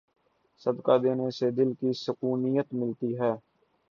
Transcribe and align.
صدقہ 0.61 0.95
دینے 0.97 1.29
سے 1.31 1.47
دل 1.51 1.69
کی 1.73 1.89
سکونیت 1.95 2.67
ملتی 2.73 3.11
ہے۔ 3.19 3.33